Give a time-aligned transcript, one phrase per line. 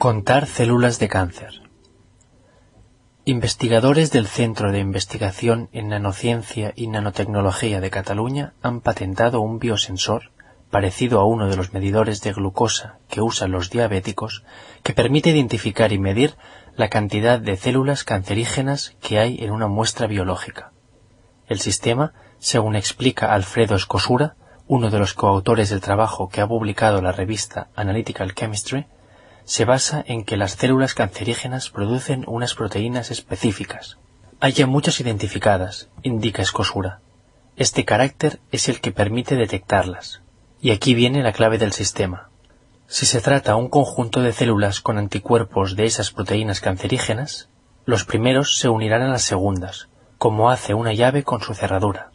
[0.00, 1.60] Contar células de cáncer.
[3.26, 10.30] Investigadores del Centro de Investigación en Nanociencia y Nanotecnología de Cataluña han patentado un biosensor
[10.70, 14.42] parecido a uno de los medidores de glucosa que usan los diabéticos
[14.82, 16.34] que permite identificar y medir
[16.76, 20.72] la cantidad de células cancerígenas que hay en una muestra biológica.
[21.46, 24.34] El sistema, según explica Alfredo Escosura,
[24.66, 28.86] uno de los coautores del trabajo que ha publicado la revista Analytical Chemistry,
[29.50, 33.98] se basa en que las células cancerígenas producen unas proteínas específicas.
[34.38, 37.00] Hay ya muchas identificadas, indica Escosura.
[37.56, 40.22] Este carácter es el que permite detectarlas.
[40.60, 42.28] Y aquí viene la clave del sistema.
[42.86, 47.48] Si se trata un conjunto de células con anticuerpos de esas proteínas cancerígenas,
[47.86, 52.12] los primeros se unirán a las segundas, como hace una llave con su cerradura.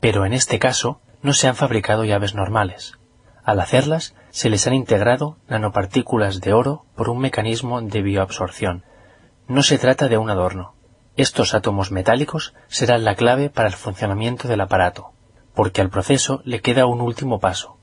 [0.00, 2.94] Pero en este caso no se han fabricado llaves normales.
[3.44, 8.84] Al hacerlas, se les han integrado nanopartículas de oro por un mecanismo de bioabsorción.
[9.48, 10.74] No se trata de un adorno.
[11.16, 15.12] Estos átomos metálicos serán la clave para el funcionamiento del aparato,
[15.54, 17.78] porque al proceso le queda un último paso.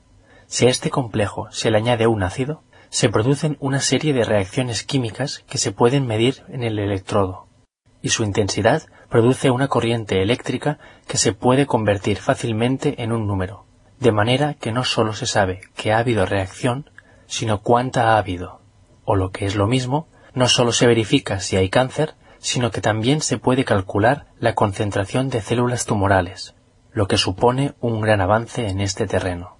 [0.46, 4.82] Si a este complejo se le añade un ácido, se producen una serie de reacciones
[4.82, 7.48] químicas que se pueden medir en el electrodo,
[8.00, 13.67] y su intensidad produce una corriente eléctrica que se puede convertir fácilmente en un número
[14.00, 16.90] de manera que no sólo se sabe que ha habido reacción,
[17.26, 18.60] sino cuánta ha habido.
[19.04, 22.80] O lo que es lo mismo, no sólo se verifica si hay cáncer, sino que
[22.80, 26.54] también se puede calcular la concentración de células tumorales,
[26.92, 29.57] lo que supone un gran avance en este terreno.